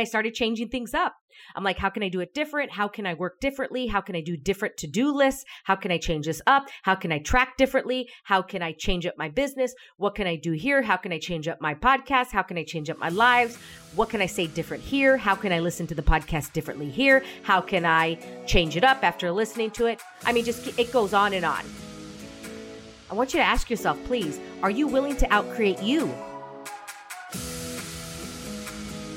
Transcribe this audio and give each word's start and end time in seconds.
I 0.00 0.04
started 0.04 0.32
changing 0.32 0.68
things 0.68 0.94
up. 0.94 1.16
I'm 1.56 1.64
like, 1.64 1.76
how 1.76 1.88
can 1.90 2.04
I 2.04 2.08
do 2.08 2.20
it 2.20 2.32
different? 2.32 2.70
How 2.70 2.86
can 2.86 3.04
I 3.04 3.14
work 3.14 3.40
differently? 3.40 3.88
How 3.88 4.00
can 4.00 4.14
I 4.14 4.20
do 4.20 4.36
different 4.36 4.76
to 4.76 4.86
do 4.86 5.12
lists? 5.12 5.44
How 5.64 5.74
can 5.74 5.90
I 5.90 5.98
change 5.98 6.26
this 6.26 6.40
up? 6.46 6.68
How 6.84 6.94
can 6.94 7.10
I 7.10 7.18
track 7.18 7.56
differently? 7.56 8.08
How 8.22 8.40
can 8.40 8.62
I 8.62 8.70
change 8.70 9.06
up 9.06 9.18
my 9.18 9.28
business? 9.28 9.74
What 9.96 10.14
can 10.14 10.28
I 10.28 10.36
do 10.36 10.52
here? 10.52 10.82
How 10.82 10.96
can 10.96 11.12
I 11.12 11.18
change 11.18 11.48
up 11.48 11.60
my 11.60 11.74
podcast? 11.74 12.30
How 12.30 12.44
can 12.44 12.56
I 12.56 12.62
change 12.62 12.88
up 12.90 12.98
my 12.98 13.08
lives? 13.08 13.58
What 13.96 14.08
can 14.08 14.20
I 14.20 14.26
say 14.26 14.46
different 14.46 14.84
here? 14.84 15.16
How 15.16 15.34
can 15.34 15.50
I 15.50 15.58
listen 15.58 15.88
to 15.88 15.96
the 15.96 16.02
podcast 16.02 16.52
differently 16.52 16.88
here? 16.88 17.24
How 17.42 17.60
can 17.60 17.84
I 17.84 18.20
change 18.46 18.76
it 18.76 18.84
up 18.84 19.02
after 19.02 19.32
listening 19.32 19.72
to 19.72 19.86
it? 19.86 20.00
I 20.24 20.32
mean, 20.32 20.44
just 20.44 20.78
it 20.78 20.92
goes 20.92 21.12
on 21.12 21.32
and 21.32 21.44
on. 21.44 21.64
I 23.10 23.14
want 23.14 23.34
you 23.34 23.40
to 23.40 23.44
ask 23.44 23.68
yourself, 23.68 23.98
please, 24.04 24.38
are 24.62 24.70
you 24.70 24.86
willing 24.86 25.16
to 25.16 25.26
outcreate 25.26 25.82
you? 25.82 26.14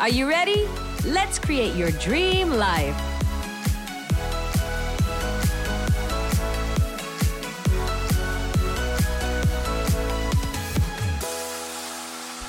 Are 0.00 0.08
you 0.08 0.28
ready? 0.28 0.66
Let's 1.04 1.38
create 1.38 1.76
your 1.76 1.92
dream 1.92 2.50
life. 2.50 2.96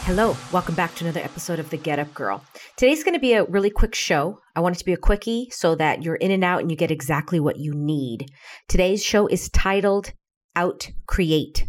Hello, 0.06 0.36
welcome 0.52 0.74
back 0.74 0.96
to 0.96 1.04
another 1.04 1.20
episode 1.20 1.60
of 1.60 1.70
the 1.70 1.78
Get 1.78 2.00
Up 2.00 2.12
Girl. 2.16 2.44
Today's 2.78 3.04
going 3.04 3.14
to 3.14 3.20
be 3.20 3.34
a 3.34 3.44
really 3.44 3.70
quick 3.70 3.94
show. 3.94 4.40
I 4.56 4.59
want 4.62 4.76
it 4.76 4.80
to 4.80 4.86
be 4.86 4.94
a 4.94 4.98
quickie 4.98 5.50
so 5.52 5.76
that 5.76 6.02
you're 6.02 6.16
in 6.16 6.32
and 6.32 6.44
out 6.44 6.62
and 6.62 6.72
you 6.72 6.76
get 6.76 6.90
exactly 6.90 7.40
what 7.40 7.58
you 7.58 7.76
need. 7.76 8.32
Today's 8.68 9.04
show 9.04 9.28
is 9.28 9.50
titled 9.50 10.14
Out 10.56 10.90
Create. 11.06 11.68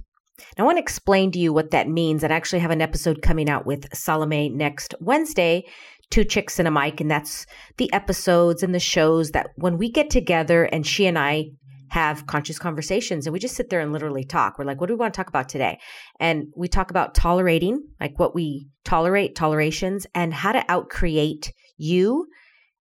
I 0.58 0.62
want 0.62 0.76
to 0.76 0.82
explain 0.82 1.30
to 1.32 1.38
you 1.38 1.52
what 1.52 1.70
that 1.70 1.88
means. 1.88 2.24
I 2.24 2.28
actually 2.28 2.58
have 2.60 2.70
an 2.70 2.82
episode 2.82 3.22
coming 3.22 3.48
out 3.48 3.66
with 3.66 3.94
Salome 3.94 4.48
next 4.48 4.94
Wednesday, 5.00 5.64
Two 6.10 6.24
Chicks 6.24 6.58
and 6.58 6.68
a 6.68 6.70
Mic, 6.70 7.00
and 7.00 7.10
that's 7.10 7.46
the 7.78 7.92
episodes 7.92 8.62
and 8.62 8.74
the 8.74 8.80
shows 8.80 9.30
that 9.30 9.50
when 9.56 9.78
we 9.78 9.90
get 9.90 10.10
together 10.10 10.64
and 10.64 10.86
she 10.86 11.06
and 11.06 11.18
I 11.18 11.50
have 11.90 12.26
conscious 12.26 12.58
conversations 12.58 13.26
and 13.26 13.32
we 13.32 13.38
just 13.38 13.54
sit 13.54 13.70
there 13.70 13.80
and 13.80 13.92
literally 13.92 14.24
talk. 14.24 14.58
We're 14.58 14.64
like, 14.64 14.80
what 14.80 14.88
do 14.88 14.94
we 14.94 14.98
want 14.98 15.14
to 15.14 15.18
talk 15.18 15.28
about 15.28 15.48
today? 15.48 15.78
And 16.18 16.48
we 16.56 16.68
talk 16.68 16.90
about 16.90 17.14
tolerating, 17.14 17.82
like 18.00 18.18
what 18.18 18.34
we 18.34 18.68
tolerate, 18.84 19.36
tolerations, 19.36 20.06
and 20.14 20.34
how 20.34 20.52
to 20.52 20.64
outcreate 20.68 21.50
you 21.76 22.26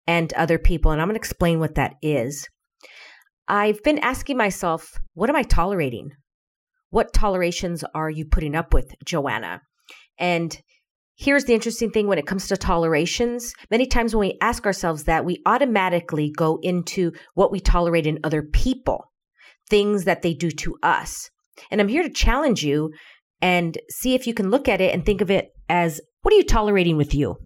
and 0.07 0.31
other 0.33 0.57
people. 0.57 0.91
And 0.91 1.01
I'm 1.01 1.07
going 1.07 1.15
to 1.15 1.19
explain 1.19 1.59
what 1.59 1.75
that 1.75 1.95
is. 2.01 2.47
I've 3.47 3.83
been 3.83 3.99
asking 3.99 4.37
myself, 4.37 4.97
what 5.13 5.29
am 5.29 5.35
I 5.35 5.43
tolerating? 5.43 6.11
What 6.93 7.11
tolerations 7.11 7.83
are 7.95 8.09
you 8.11 8.23
putting 8.23 8.53
up 8.53 8.71
with, 8.71 8.93
Joanna? 9.03 9.63
And 10.19 10.55
here's 11.15 11.45
the 11.45 11.55
interesting 11.55 11.89
thing 11.89 12.05
when 12.05 12.19
it 12.19 12.27
comes 12.27 12.47
to 12.47 12.55
tolerations. 12.55 13.51
Many 13.71 13.87
times 13.87 14.15
when 14.15 14.27
we 14.27 14.37
ask 14.41 14.67
ourselves 14.67 15.05
that, 15.05 15.25
we 15.25 15.41
automatically 15.47 16.31
go 16.37 16.59
into 16.61 17.11
what 17.33 17.51
we 17.51 17.59
tolerate 17.59 18.05
in 18.05 18.19
other 18.23 18.43
people, 18.43 19.05
things 19.71 20.03
that 20.03 20.21
they 20.21 20.35
do 20.35 20.51
to 20.51 20.75
us. 20.83 21.31
And 21.71 21.81
I'm 21.81 21.87
here 21.87 22.03
to 22.03 22.11
challenge 22.11 22.63
you 22.63 22.91
and 23.41 23.75
see 23.89 24.13
if 24.13 24.27
you 24.27 24.35
can 24.35 24.51
look 24.51 24.69
at 24.69 24.79
it 24.79 24.93
and 24.93 25.03
think 25.03 25.21
of 25.21 25.31
it 25.31 25.49
as 25.69 25.99
what 26.21 26.31
are 26.31 26.37
you 26.37 26.45
tolerating 26.45 26.95
with 26.95 27.15
you? 27.15 27.37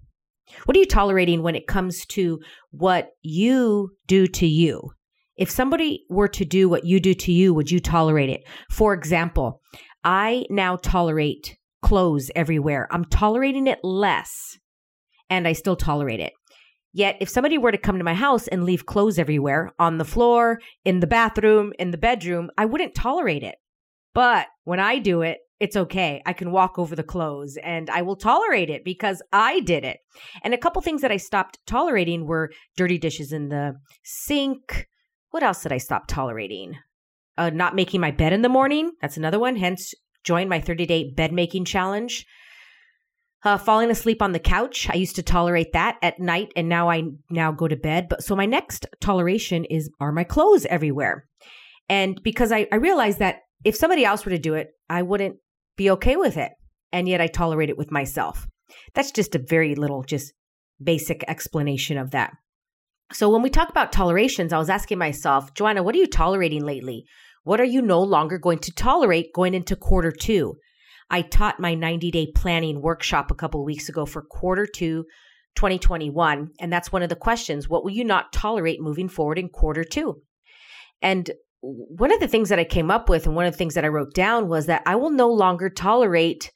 What 0.66 0.76
are 0.76 0.80
you 0.82 0.86
tolerating 0.86 1.42
when 1.42 1.56
it 1.56 1.68
comes 1.68 2.06
to 2.08 2.42
what 2.72 3.12
you 3.22 3.92
do 4.08 4.28
to 4.28 4.46
you? 4.46 4.92
If 5.38 5.50
somebody 5.50 6.04
were 6.10 6.28
to 6.30 6.46
do 6.46 6.68
what 6.68 6.86
you 6.86 7.00
do 7.00 7.14
to 7.14 7.32
you, 7.32 7.54
would 7.54 7.70
you 7.70 7.80
tolerate 7.80 8.30
it? 8.30 8.42
For 8.72 8.94
example, 8.94 9.62
I 10.04 10.46
now 10.50 10.78
tolerate 10.78 11.58
clothes 11.82 12.32
everywhere. 12.36 12.88
I'm 12.92 13.06
tolerating 13.06 13.68
it 13.68 13.80
less 13.84 14.58
and 15.30 15.48
I 15.48 15.54
still 15.54 15.76
tolerate 15.76 16.20
it. 16.20 16.34
Yet, 16.94 17.18
if 17.20 17.30
somebody 17.30 17.58
were 17.58 17.72
to 17.72 17.78
come 17.78 18.00
to 18.00 18.04
my 18.04 18.16
house 18.16 18.48
and 18.48 18.64
leave 18.64 18.88
clothes 18.88 19.20
everywhere 19.20 19.72
on 19.78 20.00
the 20.00 20.06
floor, 20.06 20.60
in 20.84 21.00
the 21.00 21.08
bathroom, 21.08 21.74
in 21.78 21.92
the 21.92 21.98
bedroom, 21.98 22.50
I 22.58 22.66
wouldn't 22.66 22.96
tolerate 22.96 23.44
it. 23.44 23.56
But 24.16 24.48
when 24.64 24.80
I 24.80 24.98
do 24.98 25.22
it, 25.22 25.38
it's 25.60 25.76
okay. 25.76 26.22
I 26.26 26.34
can 26.34 26.52
walk 26.52 26.80
over 26.80 26.96
the 26.96 27.04
clothes 27.04 27.58
and 27.64 27.90
I 27.90 28.02
will 28.02 28.16
tolerate 28.16 28.70
it 28.70 28.84
because 28.84 29.22
I 29.32 29.60
did 29.60 29.84
it. 29.84 29.98
And 30.44 30.54
a 30.54 30.58
couple 30.58 30.82
things 30.82 31.02
that 31.02 31.12
I 31.12 31.18
stopped 31.18 31.60
tolerating 31.68 32.26
were 32.26 32.52
dirty 32.76 32.98
dishes 32.98 33.32
in 33.32 33.50
the 33.50 33.76
sink, 34.04 34.88
what 35.32 35.44
else 35.44 35.64
did 35.64 35.72
I 35.72 35.78
stop 35.78 36.08
tolerating? 36.08 36.78
Uh, 37.38 37.50
not 37.50 37.76
making 37.76 38.02
my 38.02 38.12
bed 38.12 38.34
in 38.34 38.42
the 38.42 38.50
morning. 38.50 38.92
That's 39.02 39.18
another 39.18 39.40
one. 39.40 39.56
Hence, 39.56 39.94
join 40.24 40.50
my 40.50 40.60
30 40.60 40.86
day 40.86 41.12
bed 41.16 41.32
making 41.32 41.66
challenge. 41.66 42.26
Uh, 43.44 43.58
falling 43.58 43.92
asleep 43.92 44.22
on 44.22 44.32
the 44.32 44.40
couch. 44.40 44.90
I 44.90 44.96
used 44.96 45.16
to 45.18 45.24
tolerate 45.24 45.72
that 45.74 45.98
at 46.02 46.20
night, 46.20 46.52
and 46.56 46.68
now 46.68 46.90
I 46.90 47.04
now 47.30 47.52
go 47.52 47.68
to 47.68 47.76
bed. 47.76 48.10
But 48.10 48.24
so 48.24 48.36
my 48.36 48.48
next 48.48 48.88
toleration 49.00 49.64
is 49.66 49.92
are 50.00 50.12
my 50.12 50.24
clothes 50.24 50.66
everywhere, 50.66 51.28
and 51.88 52.20
because 52.24 52.52
I, 52.52 52.68
I 52.72 52.78
realized 52.78 53.20
that 53.20 53.42
if 53.64 53.76
somebody 53.76 54.04
else 54.04 54.26
were 54.26 54.32
to 54.32 54.40
do 54.40 54.56
it, 54.56 54.70
I 54.90 55.04
wouldn't 55.04 55.38
be 55.78 55.92
okay 55.92 56.16
with 56.16 56.36
it, 56.36 56.52
and 56.92 57.08
yet 57.08 57.22
I 57.22 57.28
tolerate 57.28 57.70
it 57.70 57.78
with 57.78 57.92
myself. 57.92 58.48
That's 58.96 59.12
just 59.12 59.36
a 59.36 59.40
very 59.40 59.76
little, 59.76 60.04
just 60.04 60.34
basic 60.82 61.24
explanation 61.28 61.98
of 61.98 62.12
that. 62.12 62.34
So 63.14 63.30
when 63.30 63.42
we 63.42 63.50
talk 63.50 63.70
about 63.70 63.92
tolerations, 63.92 64.52
I 64.52 64.58
was 64.58 64.70
asking 64.70 64.98
myself, 64.98 65.54
Joanna, 65.54 65.82
what 65.82 65.96
are 65.96 66.00
you 66.00 66.08
tolerating 66.08 66.64
lately? 66.64 67.06
What 67.44 67.62
are 67.62 67.66
you 67.66 67.82
no 67.82 68.02
longer 68.02 68.38
going 68.38 68.60
to 68.60 68.74
tolerate 68.74 69.34
going 69.34 69.54
into 69.54 69.76
quarter 69.76 70.12
two? 70.12 70.56
I 71.10 71.22
taught 71.22 71.60
my 71.60 71.74
90 71.74 72.12
day 72.12 72.28
planning 72.36 72.82
workshop 72.82 73.32
a 73.32 73.36
couple 73.36 73.64
weeks 73.64 73.88
ago 73.88 74.06
for 74.06 74.22
quarter 74.22 74.66
two 74.66 75.06
2021. 75.56 76.50
And 76.60 76.72
that's 76.72 76.92
one 76.92 77.02
of 77.02 77.10
the 77.10 77.16
questions. 77.16 77.70
What 77.70 77.84
will 77.84 77.92
you 77.92 78.04
not 78.04 78.34
tolerate 78.34 78.82
moving 78.82 79.08
forward 79.08 79.40
in 79.40 79.50
quarter 79.50 79.84
two? 79.84 80.22
And 81.02 81.32
one 81.62 82.14
of 82.14 82.20
the 82.20 82.28
things 82.28 82.50
that 82.50 82.60
I 82.60 82.64
came 82.64 82.92
up 82.92 83.10
with 83.10 83.26
and 83.26 83.36
one 83.36 83.46
of 83.46 83.54
the 83.54 83.58
things 83.58 83.74
that 83.76 83.86
I 83.86 83.90
wrote 83.90 84.14
down 84.14 84.50
was 84.50 84.68
that 84.68 84.84
I 84.86 84.96
will 84.96 85.10
no 85.10 85.32
longer 85.32 85.70
tolerate 85.70 86.52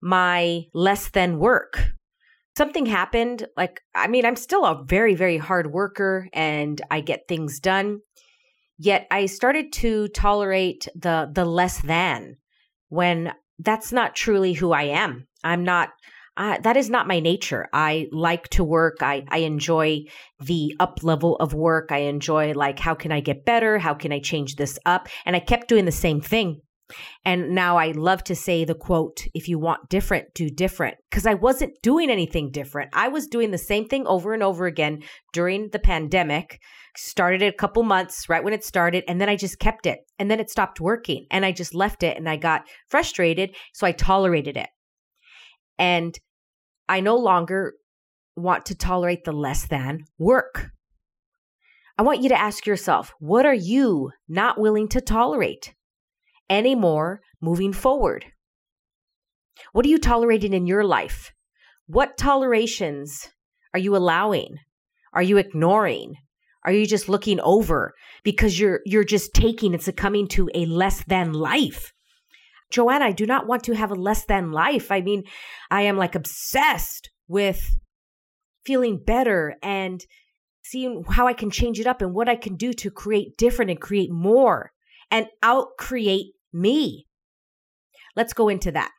my 0.00 0.62
less 0.74 1.10
than 1.10 1.38
work 1.38 1.92
something 2.56 2.86
happened. 2.86 3.46
Like, 3.56 3.80
I 3.94 4.08
mean, 4.08 4.24
I'm 4.24 4.36
still 4.36 4.64
a 4.64 4.82
very, 4.84 5.14
very 5.14 5.38
hard 5.38 5.72
worker 5.72 6.28
and 6.32 6.80
I 6.90 7.00
get 7.00 7.28
things 7.28 7.60
done. 7.60 8.00
Yet 8.78 9.06
I 9.10 9.26
started 9.26 9.72
to 9.74 10.08
tolerate 10.08 10.88
the 10.94 11.30
the 11.32 11.44
less 11.44 11.80
than 11.80 12.36
when 12.88 13.32
that's 13.58 13.92
not 13.92 14.16
truly 14.16 14.54
who 14.54 14.72
I 14.72 14.84
am. 14.84 15.28
I'm 15.44 15.62
not 15.62 15.90
uh, 16.36 16.58
that 16.62 16.76
is 16.76 16.88
not 16.88 17.06
my 17.06 17.20
nature. 17.20 17.68
I 17.72 18.08
like 18.10 18.48
to 18.50 18.64
work. 18.64 19.02
I, 19.02 19.24
I 19.28 19.38
enjoy 19.38 20.04
the 20.40 20.74
up 20.80 21.00
level 21.02 21.36
of 21.36 21.52
work. 21.52 21.92
I 21.92 21.98
enjoy 21.98 22.54
like, 22.54 22.78
how 22.78 22.94
can 22.94 23.12
I 23.12 23.20
get 23.20 23.44
better? 23.44 23.78
How 23.78 23.92
can 23.94 24.12
I 24.12 24.18
change 24.18 24.56
this 24.56 24.78
up? 24.86 25.08
And 25.26 25.36
I 25.36 25.40
kept 25.40 25.68
doing 25.68 25.84
the 25.84 25.92
same 25.92 26.20
thing 26.22 26.62
and 27.24 27.50
now 27.50 27.76
I 27.76 27.92
love 27.92 28.24
to 28.24 28.34
say 28.34 28.64
the 28.64 28.74
quote, 28.74 29.26
if 29.34 29.48
you 29.48 29.58
want 29.58 29.88
different, 29.88 30.34
do 30.34 30.48
different. 30.50 30.96
Because 31.10 31.26
I 31.26 31.34
wasn't 31.34 31.80
doing 31.82 32.10
anything 32.10 32.50
different. 32.50 32.90
I 32.92 33.08
was 33.08 33.26
doing 33.26 33.50
the 33.50 33.58
same 33.58 33.88
thing 33.88 34.06
over 34.06 34.34
and 34.34 34.42
over 34.42 34.66
again 34.66 35.02
during 35.32 35.70
the 35.70 35.78
pandemic. 35.78 36.60
Started 36.96 37.42
it 37.42 37.54
a 37.54 37.56
couple 37.56 37.82
months 37.82 38.28
right 38.28 38.44
when 38.44 38.52
it 38.52 38.64
started, 38.64 39.04
and 39.08 39.20
then 39.20 39.28
I 39.28 39.36
just 39.36 39.58
kept 39.58 39.86
it. 39.86 40.00
And 40.18 40.30
then 40.30 40.40
it 40.40 40.50
stopped 40.50 40.80
working. 40.80 41.26
And 41.30 41.44
I 41.44 41.52
just 41.52 41.74
left 41.74 42.02
it 42.02 42.16
and 42.16 42.28
I 42.28 42.36
got 42.36 42.62
frustrated. 42.88 43.54
So 43.72 43.86
I 43.86 43.92
tolerated 43.92 44.56
it. 44.56 44.68
And 45.78 46.18
I 46.88 47.00
no 47.00 47.16
longer 47.16 47.74
want 48.36 48.66
to 48.66 48.74
tolerate 48.74 49.24
the 49.24 49.32
less 49.32 49.66
than 49.66 50.04
work. 50.18 50.70
I 51.98 52.02
want 52.02 52.22
you 52.22 52.30
to 52.30 52.40
ask 52.40 52.66
yourself, 52.66 53.12
what 53.18 53.46
are 53.46 53.54
you 53.54 54.10
not 54.28 54.58
willing 54.58 54.88
to 54.88 55.00
tolerate? 55.00 55.74
Anymore 56.48 57.20
moving 57.40 57.72
forward? 57.72 58.26
What 59.72 59.86
are 59.86 59.88
you 59.88 59.98
tolerating 59.98 60.52
in 60.52 60.66
your 60.66 60.84
life? 60.84 61.32
What 61.86 62.16
tolerations 62.16 63.28
are 63.74 63.80
you 63.80 63.96
allowing? 63.96 64.56
Are 65.12 65.22
you 65.22 65.36
ignoring? 65.36 66.14
Are 66.64 66.72
you 66.72 66.86
just 66.86 67.08
looking 67.08 67.40
over 67.40 67.94
because 68.22 68.58
you're 68.58 68.80
you're 68.84 69.04
just 69.04 69.34
taking 69.34 69.74
and 69.74 69.82
succumbing 69.82 70.28
to 70.28 70.48
a 70.54 70.64
less 70.66 71.02
than 71.04 71.32
life? 71.32 71.92
Joanna, 72.70 73.06
I 73.06 73.12
do 73.12 73.26
not 73.26 73.46
want 73.46 73.64
to 73.64 73.74
have 73.74 73.90
a 73.90 73.96
less 73.96 74.24
than 74.24 74.52
life. 74.52 74.90
I 74.90 75.00
mean, 75.00 75.24
I 75.70 75.82
am 75.82 75.98
like 75.98 76.14
obsessed 76.14 77.10
with 77.28 77.78
feeling 78.64 79.02
better 79.04 79.56
and 79.62 80.04
seeing 80.62 81.04
how 81.08 81.26
I 81.26 81.32
can 81.32 81.50
change 81.50 81.80
it 81.80 81.86
up 81.86 82.00
and 82.00 82.14
what 82.14 82.28
I 82.28 82.36
can 82.36 82.56
do 82.56 82.72
to 82.74 82.90
create 82.90 83.36
different 83.36 83.70
and 83.70 83.80
create 83.80 84.10
more 84.10 84.70
and 85.12 85.26
out 85.42 85.68
create 85.78 86.32
me. 86.52 87.06
Let's 88.16 88.32
go 88.32 88.48
into 88.48 88.72
that. 88.72 88.90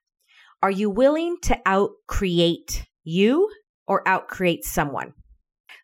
Are 0.61 0.71
you 0.71 0.89
willing 0.89 1.37
to 1.43 1.59
out 1.65 1.89
create 2.07 2.85
you 3.03 3.49
or 3.85 4.07
out 4.07 4.29
create 4.29 4.63
someone? 4.63 5.13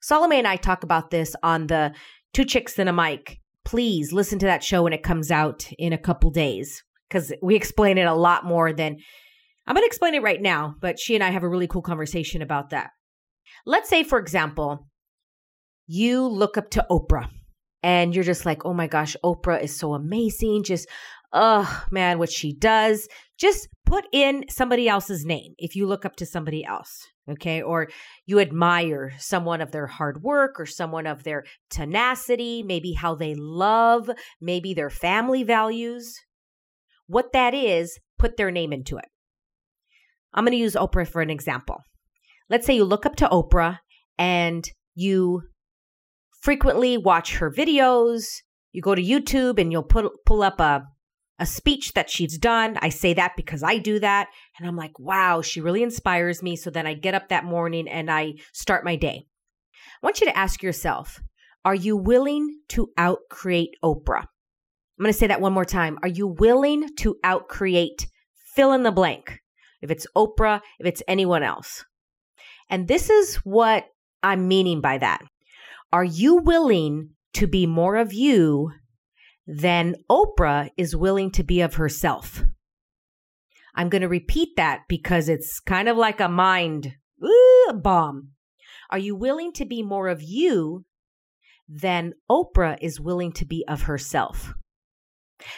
Salome 0.02 0.38
and 0.38 0.48
I 0.48 0.56
talk 0.56 0.84
about 0.84 1.10
this 1.10 1.36
on 1.44 1.68
the 1.68 1.94
Two 2.34 2.46
Chicks 2.46 2.80
and 2.80 2.88
a 2.88 2.94
Mic. 2.94 3.40
Please 3.66 4.14
listen 4.14 4.40
to 4.40 4.46
that 4.46 4.64
show 4.64 4.84
when 4.84 4.94
it 4.94 5.04
comes 5.04 5.32
out 5.32 5.68
in 5.78 5.92
a 5.92 5.98
couple 5.98 6.30
days 6.30 6.82
because 7.10 7.34
we 7.42 7.56
explain 7.56 7.98
it 7.98 8.08
a 8.08 8.14
lot 8.14 8.46
more 8.46 8.72
than 8.72 8.98
I'm 9.68 9.76
going 9.76 9.84
to 9.84 9.88
explain 9.88 10.16
it 10.16 10.24
right 10.24 10.42
now, 10.42 10.76
but 10.80 11.00
she 11.00 11.16
and 11.16 11.24
I 11.24 11.30
have 11.30 11.44
a 11.44 11.50
really 11.50 11.68
cool 11.68 11.82
conversation 11.82 12.42
about 12.42 12.70
that. 12.70 12.92
Let's 13.66 13.90
say, 13.90 14.04
for 14.04 14.18
example, 14.18 14.88
you 15.86 16.26
look 16.28 16.58
up 16.58 16.70
to 16.72 16.86
Oprah 16.90 17.30
and 17.84 18.14
you're 18.14 18.24
just 18.24 18.46
like, 18.46 18.66
oh 18.66 18.74
my 18.74 18.88
gosh, 18.88 19.16
Oprah 19.24 19.62
is 19.62 19.76
so 19.76 19.94
amazing. 19.94 20.64
Just, 20.64 20.88
oh 21.34 21.84
man, 21.92 22.20
what 22.20 22.32
she 22.32 22.54
does. 22.54 23.08
Just 23.38 23.70
put 23.86 24.06
in 24.12 24.46
somebody 24.50 24.90
else's 24.90 25.26
name 25.26 25.54
if 25.58 25.76
you 25.76 25.88
look 25.88 26.06
up 26.06 26.16
to 26.18 26.26
somebody 26.26 26.66
else 26.66 27.08
okay? 27.32 27.62
Or 27.62 27.88
you 28.26 28.40
admire 28.40 29.14
someone 29.18 29.62
of 29.62 29.72
their 29.72 29.88
hard 29.88 30.24
work 30.24 30.60
or 30.60 30.66
someone 30.66 31.08
of 31.08 31.24
their 31.24 31.46
tenacity, 31.70 32.64
maybe 32.64 32.94
how 32.94 33.16
they 33.16 33.36
love, 33.36 34.10
maybe 34.42 34.74
their 34.74 34.90
family 34.90 35.44
values. 35.44 36.20
What 37.08 37.34
that 37.34 37.54
is, 37.54 38.00
put 38.18 38.38
their 38.38 38.52
name 38.52 38.74
into 38.74 38.98
it. 38.98 39.06
I'm 40.34 40.44
going 40.44 40.52
to 40.52 40.58
use 40.58 40.76
Oprah 40.76 41.08
for 41.08 41.22
an 41.22 41.30
example. 41.30 41.82
Let's 42.50 42.66
say 42.66 42.76
you 42.76 42.84
look 42.84 43.06
up 43.06 43.16
to 43.18 43.28
Oprah 43.28 43.80
and 44.18 44.68
you 44.96 45.44
frequently 46.42 46.98
watch 46.98 47.38
her 47.38 47.52
videos. 47.52 48.24
You 48.72 48.82
go 48.82 48.96
to 48.96 49.02
YouTube 49.02 49.60
and 49.60 49.72
you'll 49.72 49.84
put, 49.84 50.12
pull 50.26 50.44
up 50.44 50.60
a 50.60 50.86
a 51.40 51.46
speech 51.46 51.94
that 51.94 52.10
she's 52.10 52.38
done. 52.38 52.78
I 52.82 52.90
say 52.90 53.14
that 53.14 53.32
because 53.38 53.64
I 53.64 53.78
do 53.78 54.00
that. 54.00 54.28
And 54.58 54.68
I'm 54.68 54.76
like, 54.76 55.00
wow, 55.00 55.42
she 55.42 55.62
really 55.62 55.82
inspires 55.82 56.44
me. 56.44 56.56
So 56.56 56.70
then 56.70 56.86
I 56.86 56.94
get 56.94 57.16
up 57.16 57.30
that 57.30 57.46
morning 57.46 57.88
and 57.88 58.12
I 58.12 58.34
start 58.54 58.84
my 58.84 58.98
day. 58.98 59.26
I 60.02 60.06
want 60.06 60.20
you 60.20 60.28
to 60.28 60.38
ask 60.38 60.62
yourself 60.62 61.20
Are 61.64 61.76
you 61.76 61.96
willing 61.96 62.60
to 62.70 62.90
outcreate 62.98 63.72
Oprah? 63.84 64.24
I'm 64.24 65.04
going 65.04 65.14
to 65.14 65.18
say 65.18 65.28
that 65.28 65.40
one 65.40 65.54
more 65.54 65.66
time. 65.66 65.98
Are 66.04 66.10
you 66.10 66.28
willing 66.28 66.90
to 66.98 67.16
outcreate 67.24 68.06
fill 68.54 68.74
in 68.74 68.84
the 68.84 68.92
blank? 68.92 69.40
If 69.82 69.92
it's 69.92 70.06
Oprah, 70.16 70.60
if 70.78 70.86
it's 70.86 71.04
anyone 71.08 71.44
else. 71.44 71.86
And 72.70 72.88
this 72.88 73.10
is 73.10 73.38
what 73.38 73.86
I'm 74.22 74.50
meaning 74.50 74.82
by 74.82 74.98
that. 74.98 75.22
Are 75.92 76.04
you 76.04 76.38
willing 76.38 77.12
to 77.34 77.48
be 77.48 77.66
more 77.66 77.96
of 77.96 78.14
you 78.14 78.72
than 79.50 79.96
Oprah 80.10 80.70
is 80.78 80.96
willing 80.96 81.32
to 81.32 81.44
be 81.44 81.62
of 81.62 81.76
herself. 81.76 82.44
I'm 83.76 83.90
going 83.90 84.04
to 84.04 84.08
repeat 84.08 84.50
that 84.58 84.82
because 84.88 85.28
it's 85.28 85.60
kind 85.60 85.90
of 85.90 85.98
like 85.98 86.20
a 86.20 86.30
mind 86.30 86.94
ooh, 87.24 87.74
bomb. 87.74 88.30
Are 88.92 89.00
you 89.00 89.16
willing 89.16 89.52
to 89.54 89.66
be 89.66 89.82
more 89.82 90.08
of 90.08 90.22
you 90.22 90.86
than 91.68 92.14
Oprah 92.30 92.78
is 92.80 93.00
willing 93.00 93.32
to 93.34 93.46
be 93.46 93.66
of 93.68 93.84
herself? 93.84 94.54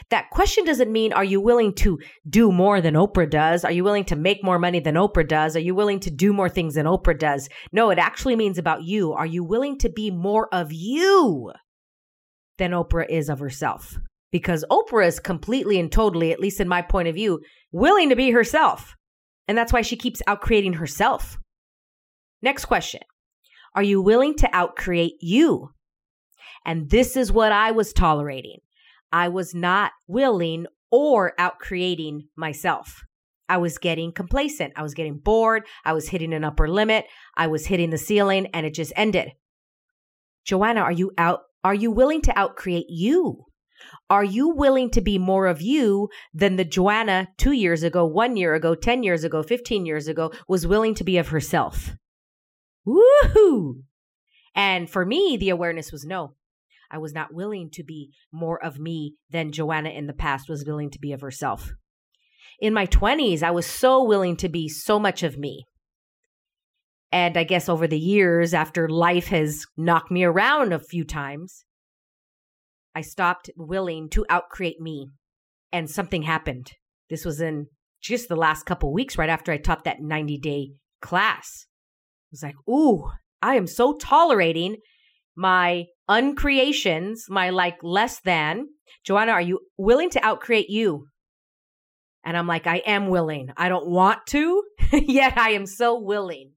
That 0.09 0.29
question 0.29 0.63
doesn't 0.63 0.91
mean 0.91 1.13
are 1.13 1.23
you 1.23 1.41
willing 1.41 1.73
to 1.75 1.99
do 2.29 2.51
more 2.51 2.81
than 2.81 2.93
Oprah 2.93 3.29
does? 3.29 3.65
Are 3.65 3.71
you 3.71 3.83
willing 3.83 4.05
to 4.05 4.15
make 4.15 4.43
more 4.43 4.59
money 4.59 4.79
than 4.79 4.95
Oprah 4.95 5.27
does? 5.27 5.55
Are 5.55 5.61
you 5.61 5.73
willing 5.73 5.99
to 6.01 6.11
do 6.11 6.33
more 6.33 6.49
things 6.49 6.75
than 6.75 6.85
Oprah 6.85 7.17
does? 7.17 7.49
No, 7.71 7.89
it 7.89 7.97
actually 7.97 8.35
means 8.35 8.57
about 8.57 8.83
you. 8.83 9.13
Are 9.13 9.25
you 9.25 9.43
willing 9.43 9.77
to 9.79 9.89
be 9.89 10.11
more 10.11 10.47
of 10.53 10.71
you 10.71 11.51
than 12.61 12.71
Oprah 12.71 13.09
is 13.09 13.27
of 13.27 13.39
herself. 13.39 13.97
Because 14.31 14.63
Oprah 14.69 15.07
is 15.07 15.19
completely 15.19 15.79
and 15.79 15.91
totally, 15.91 16.31
at 16.31 16.39
least 16.39 16.61
in 16.61 16.67
my 16.67 16.83
point 16.83 17.07
of 17.07 17.15
view, 17.15 17.41
willing 17.71 18.09
to 18.09 18.15
be 18.15 18.29
herself. 18.29 18.95
And 19.47 19.57
that's 19.57 19.73
why 19.73 19.81
she 19.81 19.97
keeps 19.97 20.21
outcreating 20.27 20.73
herself. 20.73 21.39
Next 22.41 22.65
question 22.65 23.01
Are 23.75 23.83
you 23.83 24.01
willing 24.01 24.35
to 24.35 24.47
outcreate 24.47 25.17
you? 25.19 25.71
And 26.63 26.89
this 26.91 27.17
is 27.17 27.31
what 27.31 27.51
I 27.51 27.71
was 27.71 27.93
tolerating. 27.93 28.59
I 29.11 29.29
was 29.29 29.53
not 29.53 29.91
willing 30.07 30.67
or 30.91 31.33
out 31.37 31.59
creating 31.59 32.27
myself. 32.35 33.03
I 33.49 33.57
was 33.57 33.77
getting 33.77 34.13
complacent. 34.13 34.73
I 34.77 34.83
was 34.83 34.93
getting 34.93 35.17
bored. 35.17 35.63
I 35.83 35.93
was 35.93 36.09
hitting 36.09 36.33
an 36.33 36.43
upper 36.43 36.69
limit. 36.69 37.05
I 37.35 37.47
was 37.47 37.65
hitting 37.65 37.89
the 37.89 37.97
ceiling 37.97 38.47
and 38.53 38.65
it 38.65 38.73
just 38.73 38.93
ended. 38.95 39.31
Joanna, 40.45 40.81
are 40.81 40.91
you 40.91 41.11
out 41.17 41.41
are 41.63 41.73
you 41.73 41.91
willing 41.91 42.21
to 42.21 42.33
outcreate 42.33 42.85
you? 42.87 43.45
Are 44.09 44.23
you 44.23 44.49
willing 44.49 44.89
to 44.91 45.01
be 45.01 45.17
more 45.17 45.47
of 45.47 45.61
you 45.61 46.09
than 46.33 46.55
the 46.55 46.65
Joanna 46.65 47.27
two 47.37 47.51
years 47.51 47.83
ago, 47.83 48.05
one 48.05 48.37
year 48.37 48.53
ago, 48.55 48.73
10 48.75 49.03
years 49.03 49.23
ago, 49.23 49.43
15 49.43 49.85
years 49.85 50.07
ago 50.07 50.31
was 50.47 50.67
willing 50.67 50.95
to 50.95 51.03
be 51.03 51.17
of 51.17 51.29
herself? 51.29 51.95
Woohoo! 52.87 53.83
And 54.55 54.89
for 54.89 55.05
me, 55.05 55.37
the 55.37 55.49
awareness 55.49 55.91
was 55.91 56.05
no. 56.05 56.35
I 56.91 56.97
was 56.97 57.13
not 57.13 57.33
willing 57.33 57.69
to 57.71 57.83
be 57.83 58.11
more 58.31 58.63
of 58.63 58.77
me 58.77 59.15
than 59.29 59.51
Joanna 59.51 59.89
in 59.89 60.07
the 60.07 60.13
past 60.13 60.49
was 60.49 60.65
willing 60.65 60.89
to 60.91 60.99
be 60.99 61.13
of 61.13 61.21
herself. 61.21 61.71
In 62.59 62.73
my 62.73 62.85
20s, 62.85 63.41
I 63.41 63.51
was 63.51 63.65
so 63.65 64.03
willing 64.03 64.35
to 64.37 64.49
be 64.49 64.67
so 64.67 64.99
much 64.99 65.23
of 65.23 65.37
me. 65.37 65.65
And 67.11 67.37
I 67.37 67.43
guess 67.43 67.67
over 67.67 67.87
the 67.87 67.99
years, 67.99 68.53
after 68.53 68.87
life 68.87 69.27
has 69.27 69.65
knocked 69.77 70.11
me 70.11 70.23
around 70.23 70.73
a 70.73 70.79
few 70.79 71.03
times, 71.03 71.65
I 72.93 73.01
stopped 73.01 73.49
willing 73.57 74.09
to 74.09 74.25
outcreate 74.29 74.79
me. 74.79 75.07
And 75.73 75.89
something 75.89 76.23
happened. 76.23 76.73
This 77.09 77.23
was 77.23 77.39
in 77.39 77.67
just 78.01 78.27
the 78.27 78.35
last 78.35 78.65
couple 78.65 78.93
weeks, 78.93 79.17
right 79.17 79.29
after 79.29 79.51
I 79.51 79.57
taught 79.57 79.85
that 79.85 80.01
90 80.01 80.37
day 80.39 80.71
class. 81.01 81.65
I 81.65 82.31
was 82.31 82.43
like, 82.43 82.55
ooh, 82.69 83.09
I 83.41 83.55
am 83.55 83.67
so 83.67 83.97
tolerating 83.97 84.77
my 85.35 85.85
uncreations, 86.07 87.25
my 87.29 87.49
like 87.49 87.77
less 87.83 88.19
than. 88.21 88.67
Joanna, 89.05 89.31
are 89.31 89.41
you 89.41 89.59
willing 89.77 90.09
to 90.11 90.19
outcreate 90.19 90.69
you? 90.69 91.07
And 92.23 92.37
I'm 92.37 92.47
like, 92.47 92.67
I 92.67 92.77
am 92.77 93.07
willing. 93.07 93.49
I 93.57 93.69
don't 93.69 93.87
want 93.87 94.27
to, 94.27 94.63
yet 94.91 95.37
I 95.37 95.51
am 95.51 95.65
so 95.65 95.99
willing. 95.99 96.51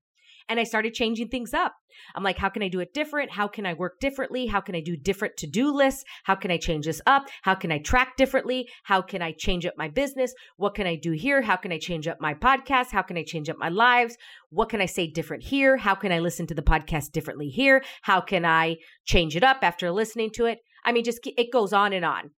And 0.48 0.60
I 0.60 0.64
started 0.64 0.92
changing 0.92 1.28
things 1.28 1.54
up. 1.54 1.74
I'm 2.14 2.22
like, 2.22 2.36
how 2.36 2.50
can 2.50 2.62
I 2.62 2.68
do 2.68 2.80
it 2.80 2.92
different? 2.92 3.30
How 3.30 3.48
can 3.48 3.64
I 3.64 3.72
work 3.72 3.98
differently? 3.98 4.46
How 4.46 4.60
can 4.60 4.74
I 4.74 4.80
do 4.80 4.96
different 4.96 5.36
to 5.38 5.46
do 5.46 5.74
lists? 5.74 6.04
How 6.24 6.34
can 6.34 6.50
I 6.50 6.58
change 6.58 6.84
this 6.84 7.00
up? 7.06 7.28
How 7.42 7.54
can 7.54 7.72
I 7.72 7.78
track 7.78 8.16
differently? 8.16 8.68
How 8.82 9.00
can 9.00 9.22
I 9.22 9.32
change 9.32 9.64
up 9.64 9.74
my 9.78 9.88
business? 9.88 10.34
What 10.56 10.74
can 10.74 10.86
I 10.86 10.96
do 10.96 11.12
here? 11.12 11.40
How 11.40 11.56
can 11.56 11.72
I 11.72 11.78
change 11.78 12.06
up 12.06 12.20
my 12.20 12.34
podcast? 12.34 12.90
How 12.90 13.02
can 13.02 13.16
I 13.16 13.24
change 13.24 13.48
up 13.48 13.56
my 13.58 13.70
lives? 13.70 14.16
What 14.50 14.68
can 14.68 14.82
I 14.82 14.86
say 14.86 15.06
different 15.06 15.44
here? 15.44 15.78
How 15.78 15.94
can 15.94 16.12
I 16.12 16.18
listen 16.18 16.46
to 16.48 16.54
the 16.54 16.62
podcast 16.62 17.12
differently 17.12 17.48
here? 17.48 17.82
How 18.02 18.20
can 18.20 18.44
I 18.44 18.76
change 19.06 19.36
it 19.36 19.44
up 19.44 19.58
after 19.62 19.90
listening 19.90 20.30
to 20.34 20.44
it? 20.44 20.58
I 20.84 20.92
mean, 20.92 21.04
just 21.04 21.20
it 21.24 21.52
goes 21.52 21.72
on 21.72 21.92
and 21.94 22.04
on. 22.04 22.32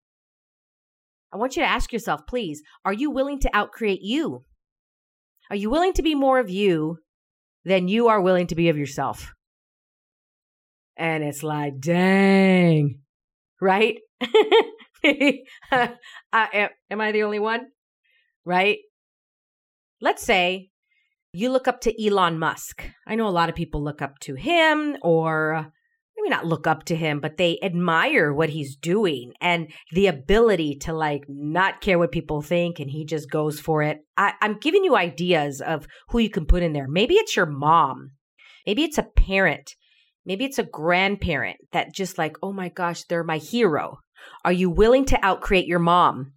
I 1.33 1.37
want 1.37 1.57
you 1.57 1.61
to 1.61 1.67
ask 1.67 1.91
yourself, 1.91 2.21
please, 2.25 2.61
are 2.85 2.93
you 2.93 3.11
willing 3.11 3.39
to 3.39 3.49
outcreate 3.49 3.99
you? 4.01 4.45
Are 5.49 5.57
you 5.57 5.69
willing 5.69 5.93
to 5.93 6.01
be 6.01 6.15
more 6.15 6.39
of 6.39 6.49
you 6.49 6.99
than 7.67 7.89
you 7.89 8.07
are 8.07 8.21
willing 8.21 8.47
to 8.47 8.55
be 8.55 8.69
of 8.69 8.77
yourself. 8.77 9.33
And 10.95 11.21
it's 11.21 11.43
like, 11.43 11.79
dang, 11.79 13.01
right? 13.61 13.97
uh, 15.03 15.87
am 16.31 17.01
I 17.01 17.11
the 17.11 17.23
only 17.23 17.39
one? 17.39 17.67
Right? 18.45 18.79
Let's 19.99 20.23
say 20.23 20.69
you 21.33 21.51
look 21.51 21.67
up 21.67 21.81
to 21.81 22.05
Elon 22.05 22.39
Musk. 22.39 22.89
I 23.05 23.15
know 23.15 23.27
a 23.27 23.29
lot 23.29 23.49
of 23.49 23.55
people 23.55 23.83
look 23.83 24.01
up 24.01 24.17
to 24.19 24.35
him 24.35 24.95
or 25.01 25.73
maybe 26.27 26.35
not 26.35 26.45
look 26.45 26.67
up 26.67 26.83
to 26.85 26.95
him, 26.95 27.19
but 27.19 27.37
they 27.37 27.59
admire 27.61 28.33
what 28.33 28.49
he's 28.49 28.75
doing 28.75 29.33
and 29.41 29.71
the 29.91 30.07
ability 30.07 30.75
to 30.75 30.93
like 30.93 31.23
not 31.27 31.81
care 31.81 31.97
what 31.97 32.11
people 32.11 32.41
think 32.41 32.79
and 32.79 32.89
he 32.89 33.05
just 33.05 33.29
goes 33.29 33.59
for 33.59 33.81
it. 33.81 33.99
I, 34.17 34.33
I'm 34.41 34.59
giving 34.59 34.83
you 34.83 34.95
ideas 34.95 35.61
of 35.61 35.87
who 36.09 36.19
you 36.19 36.29
can 36.29 36.45
put 36.45 36.63
in 36.63 36.73
there. 36.73 36.87
Maybe 36.87 37.15
it's 37.15 37.35
your 37.35 37.45
mom. 37.45 38.11
Maybe 38.65 38.83
it's 38.83 38.97
a 38.97 39.03
parent. 39.03 39.71
Maybe 40.25 40.43
it's 40.43 40.59
a 40.59 40.63
grandparent 40.63 41.57
that 41.71 41.93
just 41.93 42.17
like, 42.17 42.35
oh 42.43 42.51
my 42.51 42.69
gosh, 42.69 43.03
they're 43.03 43.23
my 43.23 43.37
hero. 43.37 43.99
Are 44.43 44.51
you 44.51 44.69
willing 44.69 45.05
to 45.05 45.17
outcreate 45.17 45.67
your 45.67 45.79
mom? 45.79 46.33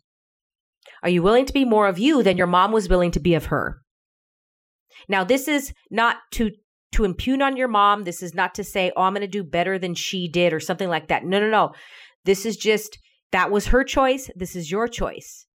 Are 1.02 1.08
you 1.08 1.22
willing 1.22 1.46
to 1.46 1.52
be 1.52 1.64
more 1.64 1.88
of 1.88 1.98
you 1.98 2.22
than 2.22 2.36
your 2.36 2.46
mom 2.46 2.72
was 2.72 2.88
willing 2.88 3.10
to 3.12 3.20
be 3.20 3.34
of 3.34 3.46
her? 3.46 3.80
Now, 5.08 5.24
this 5.24 5.48
is 5.48 5.72
not 5.90 6.18
to 6.32 6.50
to 6.92 7.04
impugn 7.04 7.42
on 7.42 7.56
your 7.56 7.68
mom. 7.68 8.04
This 8.04 8.22
is 8.22 8.34
not 8.34 8.54
to 8.56 8.64
say, 8.64 8.92
oh, 8.96 9.02
I'm 9.02 9.12
going 9.12 9.20
to 9.22 9.28
do 9.28 9.44
better 9.44 9.78
than 9.78 9.94
she 9.94 10.28
did 10.28 10.52
or 10.52 10.60
something 10.60 10.88
like 10.88 11.08
that. 11.08 11.24
No, 11.24 11.40
no, 11.40 11.48
no. 11.48 11.72
This 12.24 12.44
is 12.44 12.56
just 12.56 12.98
that 13.32 13.50
was 13.50 13.68
her 13.68 13.84
choice. 13.84 14.30
This 14.34 14.56
is 14.56 14.70
your 14.70 14.88
choice. 14.88 15.46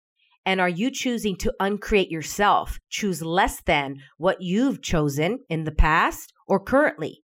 And 0.47 0.61
are 0.61 0.69
you 0.69 0.91
choosing 0.91 1.37
to 1.39 1.55
uncreate 1.59 2.11
yourself? 2.11 2.79
Choose 2.91 3.23
less 3.23 3.63
than 3.63 3.97
what 4.19 4.41
you've 4.41 4.83
chosen 4.83 5.39
in 5.49 5.65
the 5.65 5.73
past 5.73 6.33
or 6.47 6.61
currently. 6.61 7.23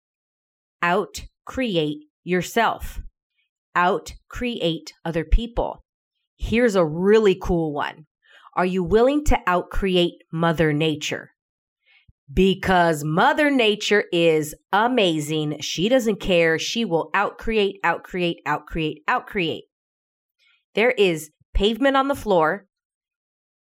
out 0.82 1.22
create 1.44 2.04
yourself, 2.25 3.00
out 3.75 4.12
create 4.28 4.92
other 5.04 5.25
people. 5.25 5.82
Here's 6.36 6.75
a 6.75 6.84
really 6.84 7.36
cool 7.40 7.72
one. 7.72 8.04
Are 8.54 8.66
you 8.66 8.82
willing 8.82 9.25
to 9.26 9.38
out 9.46 9.70
create 9.70 10.14
Mother 10.32 10.72
Nature? 10.72 11.30
Because 12.33 13.04
Mother 13.04 13.50
Nature 13.50 14.04
is 14.12 14.54
amazing. 14.73 15.61
She 15.61 15.88
doesn't 15.88 16.21
care. 16.21 16.59
She 16.59 16.85
will 16.85 17.11
out 17.14 17.38
create, 17.38 17.78
out 17.85 18.02
create, 18.02 18.40
out 18.45 18.66
create, 18.66 19.02
out 19.06 19.26
create. 19.26 19.64
There 20.75 20.90
is 20.90 21.30
pavement 21.54 21.97
on 21.97 22.09
the 22.09 22.14
floor, 22.14 22.66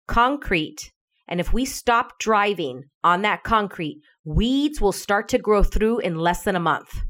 concrete, 0.08 0.92
and 1.28 1.40
if 1.40 1.52
we 1.52 1.64
stop 1.64 2.18
driving 2.18 2.84
on 3.02 3.22
that 3.22 3.42
concrete, 3.42 4.00
weeds 4.24 4.80
will 4.80 4.92
start 4.92 5.28
to 5.30 5.38
grow 5.38 5.62
through 5.62 6.00
in 6.00 6.16
less 6.16 6.42
than 6.42 6.56
a 6.56 6.60
month. 6.60 7.02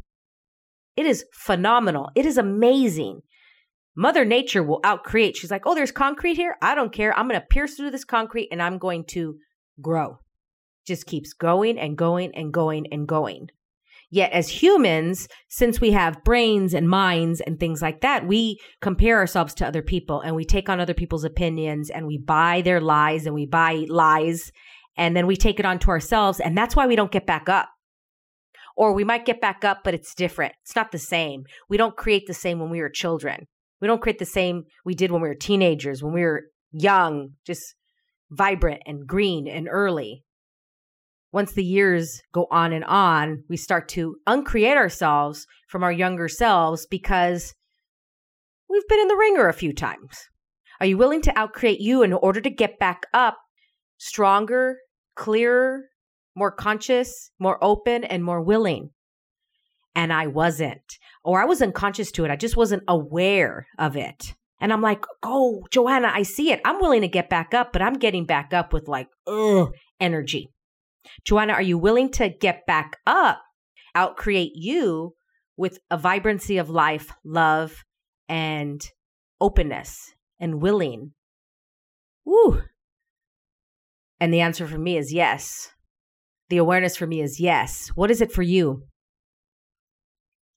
It 0.96 1.06
is 1.06 1.24
phenomenal. 1.32 2.10
It 2.14 2.24
is 2.24 2.38
amazing. 2.38 3.20
Mother 3.96 4.24
Nature 4.24 4.62
will 4.62 4.80
outcreate. 4.82 5.36
She's 5.36 5.50
like, 5.50 5.62
oh, 5.66 5.74
there's 5.74 5.90
concrete 5.90 6.36
here. 6.36 6.56
I 6.62 6.74
don't 6.74 6.92
care. 6.92 7.18
I'm 7.18 7.28
going 7.28 7.40
to 7.40 7.46
pierce 7.46 7.74
through 7.74 7.90
this 7.90 8.04
concrete 8.04 8.48
and 8.52 8.62
I'm 8.62 8.78
going 8.78 9.04
to 9.08 9.36
grow. 9.80 10.18
Just 10.86 11.06
keeps 11.06 11.32
going 11.32 11.78
and 11.78 11.96
going 11.96 12.34
and 12.34 12.52
going 12.52 12.86
and 12.92 13.06
going. 13.06 13.48
Yet 14.08 14.30
as 14.32 14.48
humans, 14.48 15.26
since 15.48 15.80
we 15.80 15.90
have 15.90 16.22
brains 16.22 16.74
and 16.74 16.88
minds 16.88 17.40
and 17.40 17.58
things 17.58 17.82
like 17.82 18.02
that, 18.02 18.26
we 18.26 18.58
compare 18.80 19.18
ourselves 19.18 19.52
to 19.54 19.66
other 19.66 19.82
people 19.82 20.20
and 20.20 20.36
we 20.36 20.44
take 20.44 20.68
on 20.68 20.78
other 20.78 20.94
people's 20.94 21.24
opinions 21.24 21.90
and 21.90 22.06
we 22.06 22.18
buy 22.18 22.62
their 22.62 22.80
lies 22.80 23.26
and 23.26 23.34
we 23.34 23.46
buy 23.46 23.84
lies 23.88 24.52
and 24.96 25.16
then 25.16 25.26
we 25.26 25.36
take 25.36 25.58
it 25.58 25.66
onto 25.66 25.90
ourselves. 25.90 26.38
And 26.38 26.56
that's 26.56 26.76
why 26.76 26.86
we 26.86 26.96
don't 26.96 27.10
get 27.10 27.26
back 27.26 27.48
up. 27.48 27.68
Or 28.76 28.92
we 28.92 29.04
might 29.04 29.24
get 29.24 29.40
back 29.40 29.64
up, 29.64 29.80
but 29.82 29.94
it's 29.94 30.14
different. 30.14 30.54
It's 30.62 30.76
not 30.76 30.92
the 30.92 30.98
same. 30.98 31.44
We 31.68 31.76
don't 31.76 31.96
create 31.96 32.26
the 32.26 32.34
same 32.34 32.60
when 32.60 32.70
we 32.70 32.80
were 32.80 32.90
children. 32.90 33.46
We 33.80 33.88
don't 33.88 34.00
create 34.00 34.18
the 34.18 34.24
same 34.24 34.64
we 34.84 34.94
did 34.94 35.10
when 35.10 35.22
we 35.22 35.28
were 35.28 35.34
teenagers, 35.34 36.02
when 36.02 36.12
we 36.12 36.22
were 36.22 36.44
young, 36.72 37.30
just 37.44 37.74
vibrant 38.30 38.82
and 38.86 39.06
green 39.06 39.48
and 39.48 39.68
early 39.70 40.24
once 41.36 41.52
the 41.52 41.62
years 41.62 42.22
go 42.32 42.46
on 42.50 42.72
and 42.72 42.82
on, 42.86 43.44
we 43.50 43.58
start 43.58 43.90
to 43.90 44.16
uncreate 44.26 44.78
ourselves 44.78 45.46
from 45.68 45.82
our 45.82 45.92
younger 45.92 46.28
selves 46.28 46.86
because 46.86 47.52
we've 48.70 48.88
been 48.88 49.00
in 49.00 49.08
the 49.08 49.16
wringer 49.16 49.46
a 49.46 49.52
few 49.52 49.74
times. 49.74 50.16
Are 50.80 50.86
you 50.86 50.96
willing 50.96 51.20
to 51.20 51.32
outcreate 51.34 51.76
you 51.78 52.02
in 52.02 52.14
order 52.14 52.40
to 52.40 52.48
get 52.48 52.78
back 52.78 53.02
up 53.12 53.36
stronger, 53.98 54.78
clearer, 55.14 55.82
more 56.34 56.50
conscious, 56.50 57.30
more 57.38 57.62
open, 57.62 58.02
and 58.04 58.24
more 58.24 58.40
willing? 58.40 58.88
And 59.94 60.14
I 60.14 60.28
wasn't, 60.28 60.80
or 61.22 61.42
I 61.42 61.44
was 61.44 61.60
unconscious 61.60 62.10
to 62.12 62.24
it. 62.24 62.30
I 62.30 62.36
just 62.36 62.56
wasn't 62.56 62.84
aware 62.88 63.66
of 63.78 63.94
it. 63.94 64.34
And 64.58 64.72
I'm 64.72 64.80
like, 64.80 65.04
oh, 65.22 65.64
Joanna, 65.70 66.10
I 66.14 66.22
see 66.22 66.50
it. 66.50 66.62
I'm 66.64 66.80
willing 66.80 67.02
to 67.02 67.08
get 67.08 67.28
back 67.28 67.52
up, 67.52 67.74
but 67.74 67.82
I'm 67.82 67.98
getting 67.98 68.24
back 68.24 68.54
up 68.54 68.72
with 68.72 68.88
like, 68.88 69.08
ugh, 69.26 69.68
energy. 70.00 70.48
Joanna, 71.24 71.54
are 71.54 71.62
you 71.62 71.78
willing 71.78 72.10
to 72.12 72.28
get 72.28 72.66
back 72.66 72.98
up, 73.06 73.40
outcreate 73.96 74.52
you 74.54 75.14
with 75.56 75.78
a 75.90 75.98
vibrancy 75.98 76.58
of 76.58 76.70
life, 76.70 77.12
love, 77.24 77.84
and 78.28 78.82
openness 79.40 80.14
and 80.40 80.60
willing? 80.60 81.12
Woo. 82.24 82.62
And 84.20 84.32
the 84.32 84.40
answer 84.40 84.66
for 84.66 84.78
me 84.78 84.96
is 84.96 85.12
yes. 85.12 85.70
The 86.48 86.56
awareness 86.58 86.96
for 86.96 87.06
me 87.06 87.20
is 87.20 87.40
yes. 87.40 87.88
What 87.94 88.10
is 88.10 88.20
it 88.20 88.32
for 88.32 88.42
you? 88.42 88.84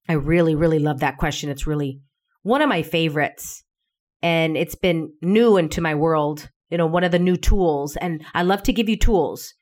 I 0.07 0.13
really, 0.13 0.55
really 0.55 0.79
love 0.79 1.01
that 1.01 1.17
question. 1.17 1.49
It's 1.49 1.67
really 1.67 2.01
one 2.43 2.61
of 2.61 2.69
my 2.69 2.81
favorites. 2.81 3.63
And 4.21 4.57
it's 4.57 4.75
been 4.75 5.13
new 5.21 5.57
into 5.57 5.81
my 5.81 5.95
world, 5.95 6.49
you 6.69 6.77
know, 6.77 6.87
one 6.87 7.03
of 7.03 7.11
the 7.11 7.19
new 7.19 7.37
tools. 7.37 7.95
And 7.95 8.25
I 8.33 8.43
love 8.43 8.63
to 8.63 8.73
give 8.73 8.89
you 8.89 8.97
tools 8.97 9.53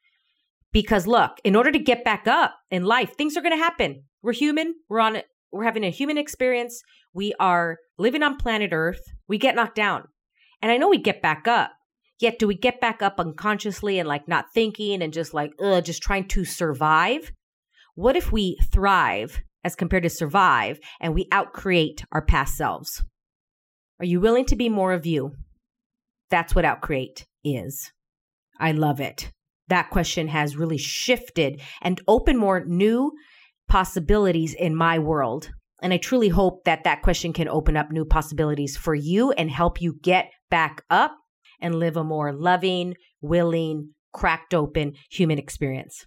because 0.71 1.07
look, 1.07 1.39
in 1.43 1.55
order 1.55 1.71
to 1.71 1.79
get 1.79 2.03
back 2.03 2.27
up 2.27 2.55
in 2.69 2.83
life, 2.83 3.15
things 3.15 3.37
are 3.37 3.41
going 3.41 3.53
to 3.53 3.63
happen. 3.63 4.03
We're 4.21 4.33
human. 4.33 4.75
We're 4.89 4.99
on 4.99 5.21
we're 5.51 5.63
having 5.63 5.85
a 5.85 5.89
human 5.89 6.17
experience. 6.17 6.81
We 7.13 7.33
are 7.39 7.77
living 7.97 8.23
on 8.23 8.37
planet 8.37 8.71
Earth. 8.73 9.01
We 9.27 9.37
get 9.37 9.55
knocked 9.55 9.75
down. 9.75 10.03
And 10.61 10.71
I 10.71 10.77
know 10.77 10.89
we 10.89 10.97
get 10.97 11.21
back 11.21 11.47
up. 11.47 11.71
Yet 12.19 12.39
do 12.39 12.47
we 12.47 12.55
get 12.55 12.81
back 12.81 13.01
up 13.01 13.19
unconsciously 13.19 13.99
and 13.99 14.07
like 14.07 14.27
not 14.27 14.47
thinking 14.53 15.01
and 15.01 15.13
just 15.13 15.33
like 15.33 15.51
ugh, 15.61 15.85
just 15.85 16.01
trying 16.01 16.27
to 16.29 16.43
survive? 16.45 17.31
What 17.95 18.15
if 18.15 18.31
we 18.31 18.57
thrive 18.71 19.41
as 19.63 19.75
compared 19.75 20.03
to 20.03 20.09
survive 20.09 20.79
and 20.99 21.13
we 21.13 21.29
outcreate 21.29 22.03
our 22.11 22.23
past 22.23 22.55
selves? 22.55 23.03
Are 23.99 24.05
you 24.05 24.19
willing 24.19 24.45
to 24.45 24.55
be 24.55 24.69
more 24.69 24.93
of 24.93 25.05
you? 25.05 25.35
That's 26.29 26.53
what 26.53 26.65
outcreate 26.65 27.25
is. 27.43 27.91
I 28.59 28.71
love 28.71 28.99
it 28.99 29.31
that 29.67 29.89
question 29.89 30.27
has 30.27 30.57
really 30.57 30.77
shifted 30.77 31.61
and 31.81 32.01
opened 32.07 32.39
more 32.39 32.63
new 32.65 33.11
possibilities 33.67 34.53
in 34.53 34.75
my 34.75 34.99
world. 34.99 35.51
And 35.81 35.93
I 35.93 35.97
truly 35.97 36.29
hope 36.29 36.63
that 36.63 36.83
that 36.85 37.01
question 37.01 37.33
can 37.33 37.47
open 37.47 37.77
up 37.77 37.91
new 37.91 38.05
possibilities 38.05 38.75
for 38.77 38.95
you 38.95 39.31
and 39.33 39.51
help 39.51 39.81
you 39.81 39.99
get 40.01 40.31
back 40.49 40.83
up 40.89 41.15
and 41.61 41.75
live 41.75 41.97
a 41.97 42.03
more 42.03 42.33
loving, 42.33 42.95
willing, 43.21 43.93
cracked 44.13 44.53
open 44.53 44.93
human 45.11 45.37
experience. 45.37 46.05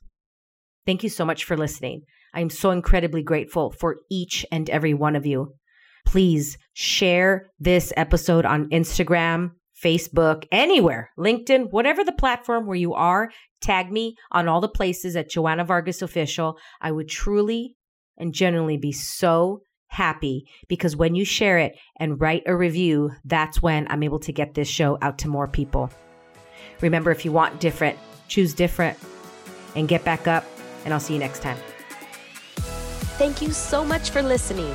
Thank 0.86 1.02
you 1.02 1.08
so 1.08 1.24
much 1.24 1.44
for 1.44 1.56
listening. 1.56 2.02
I 2.34 2.40
am 2.40 2.50
so 2.50 2.70
incredibly 2.70 3.22
grateful 3.22 3.72
for 3.78 3.98
each 4.10 4.46
and 4.50 4.68
every 4.70 4.94
one 4.94 5.16
of 5.16 5.26
you. 5.26 5.54
Please 6.06 6.56
share 6.72 7.50
this 7.58 7.92
episode 7.96 8.44
on 8.44 8.70
Instagram, 8.70 9.50
Facebook, 9.82 10.46
anywhere, 10.52 11.10
LinkedIn, 11.18 11.70
whatever 11.70 12.04
the 12.04 12.12
platform 12.12 12.66
where 12.66 12.76
you 12.76 12.94
are, 12.94 13.30
tag 13.60 13.90
me 13.90 14.16
on 14.30 14.48
all 14.48 14.60
the 14.60 14.68
places 14.68 15.16
at 15.16 15.30
Joanna 15.30 15.64
Vargas 15.64 16.02
Official. 16.02 16.58
I 16.80 16.92
would 16.92 17.08
truly 17.08 17.76
and 18.16 18.34
genuinely 18.34 18.76
be 18.76 18.92
so 18.92 19.62
happy 19.88 20.46
because 20.68 20.96
when 20.96 21.14
you 21.14 21.24
share 21.24 21.58
it 21.58 21.76
and 21.98 22.20
write 22.20 22.42
a 22.46 22.56
review, 22.56 23.10
that's 23.24 23.60
when 23.60 23.86
I'm 23.90 24.02
able 24.02 24.20
to 24.20 24.32
get 24.32 24.54
this 24.54 24.68
show 24.68 24.98
out 25.02 25.18
to 25.18 25.28
more 25.28 25.48
people. 25.48 25.90
Remember, 26.80 27.10
if 27.10 27.24
you 27.24 27.32
want 27.32 27.60
different, 27.60 27.98
choose 28.28 28.54
different 28.54 28.98
and 29.74 29.88
get 29.88 30.04
back 30.04 30.26
up. 30.26 30.44
And 30.84 30.94
I'll 30.94 31.00
see 31.00 31.14
you 31.14 31.20
next 31.20 31.42
time. 31.42 31.58
Thank 33.18 33.42
you 33.42 33.50
so 33.52 33.84
much 33.84 34.10
for 34.10 34.22
listening. 34.22 34.74